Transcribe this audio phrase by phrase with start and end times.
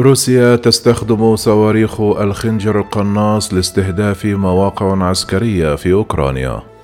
[0.00, 6.75] روسيا تستخدم صواريخ الخنجر القناص لاستهداف مواقع عسكرية في أوكرانيا.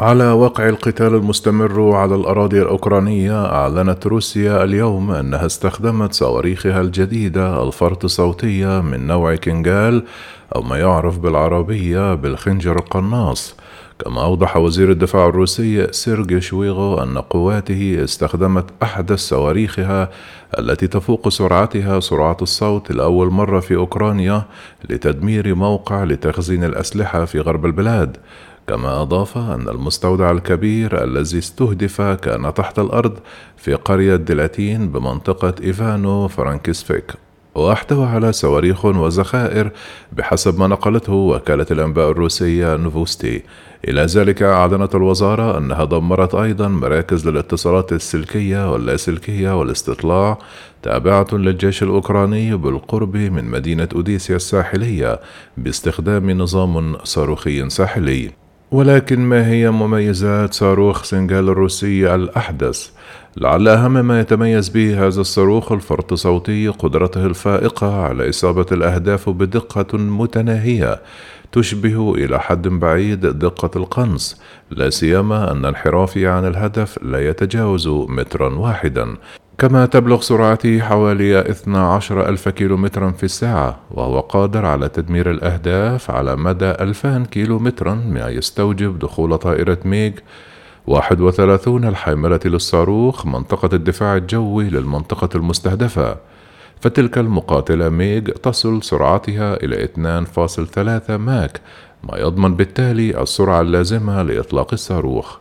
[0.00, 8.06] على وقع القتال المستمر على الأراضي الأوكرانية أعلنت روسيا اليوم أنها استخدمت صواريخها الجديدة الفرط
[8.06, 10.02] صوتية من نوع كينجال
[10.56, 13.56] أو ما يعرف بالعربية بالخنجر القناص.
[13.98, 20.10] كما أوضح وزير الدفاع الروسي سيرجي شويغو أن قواته استخدمت أحدث صواريخها
[20.58, 24.42] التي تفوق سرعتها سرعة الصوت لأول مرة في أوكرانيا
[24.90, 28.16] لتدمير موقع لتخزين الأسلحة في غرب البلاد.
[28.66, 33.18] كما أضاف أن المستودع الكبير الذي استهدف كان تحت الأرض
[33.56, 37.12] في قرية ديلاتين بمنطقة إيفانو فرانكسفيك
[37.54, 39.70] واحتوى على صواريخ وذخائر
[40.12, 43.42] بحسب ما نقلته وكالة الأنباء الروسية نوفوستي.
[43.88, 50.38] إلى ذلك أعلنت الوزارة أنها دمرت أيضا مراكز للاتصالات السلكية واللاسلكية والاستطلاع
[50.82, 55.20] تابعة للجيش الأوكراني بالقرب من مدينة أوديسيا الساحلية
[55.56, 58.39] باستخدام نظام صاروخي ساحلي.
[58.70, 62.90] ولكن ما هي مميزات صاروخ سنغال الروسي الأحدث؟
[63.36, 69.98] لعل أهم ما يتميز به هذا الصاروخ الفرط صوتي قدرته الفائقة على إصابة الأهداف بدقة
[69.98, 71.00] متناهية
[71.52, 74.40] تشبه إلى حد بعيد دقة القنص
[74.70, 79.16] لا سيما أن انحرافي عن الهدف لا يتجاوز مترا واحدا
[79.60, 86.36] كما تبلغ سرعته حوالي 12 ألف كيلومترا في الساعة وهو قادر على تدمير الأهداف على
[86.36, 90.12] مدى 2000 كيلومترا ما يستوجب دخول طائرة ميغ
[90.86, 96.16] 31 الحاملة للصاروخ منطقة الدفاع الجوي للمنطقة المستهدفة.
[96.80, 101.60] فتلك المقاتلة ميغ تصل سرعتها إلى 2.3 ماك
[102.02, 105.36] ما يضمن بالتالي السرعة اللازمة لإطلاق الصاروخ.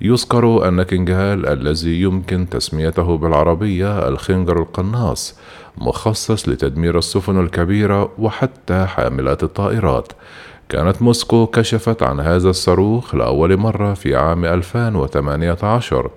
[0.00, 5.38] يذكر أن كينجهال الذي يمكن تسميته بالعربية الخنجر القناص
[5.78, 10.12] مخصص لتدمير السفن الكبيرة وحتى حاملات الطائرات.
[10.68, 16.10] كانت موسكو كشفت عن هذا الصاروخ لأول مرة في عام 2018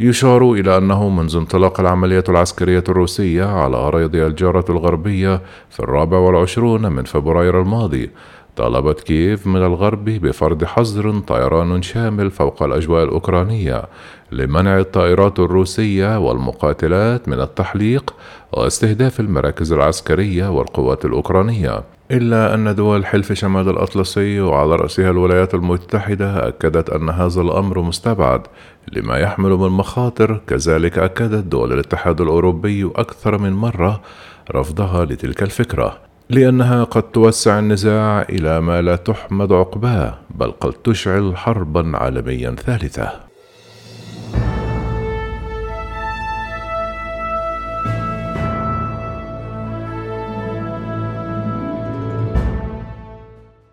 [0.00, 5.40] يشار إلى أنه منذ انطلاق العملية العسكرية الروسية على أراضي الجارة الغربية
[5.70, 8.10] في الرابع والعشرون من فبراير الماضي
[8.56, 13.82] طالبت كييف من الغرب بفرض حظر طيران شامل فوق الأجواء الأوكرانية
[14.32, 18.14] لمنع الطائرات الروسية والمقاتلات من التحليق
[18.52, 21.82] واستهداف المراكز العسكرية والقوات الأوكرانية.
[22.10, 28.40] إلا أن دول حلف شمال الأطلسي وعلى رأسها الولايات المتحدة أكدت أن هذا الأمر مستبعد
[28.92, 34.00] لما يحمل من مخاطر كذلك أكدت دول الاتحاد الأوروبي أكثر من مرة
[34.54, 36.05] رفضها لتلك الفكرة.
[36.30, 43.12] لأنها قد توسع النزاع إلى ما لا تحمد عقباه بل قد تشعل حربا عالميا ثالثة.